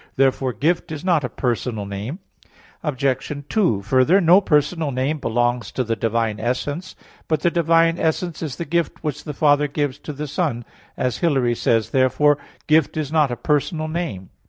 [0.15, 2.17] Therefore "Gift" is not a personal name.
[2.81, 3.37] Obj.
[3.47, 6.95] 2: Further, no personal name belongs to the divine essence.
[7.27, 10.65] But the divine essence is the Gift which the Father gives to the Son,
[10.97, 12.05] as Hilary says (De Trin.
[12.07, 12.15] ix).
[12.15, 14.31] Therefore "Gift" is not a personal name.